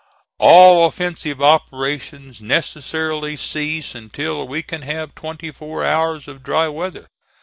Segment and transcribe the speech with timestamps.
[0.39, 7.07] All offensive operations necessarily cease until we can have twenty four hours of dry weather.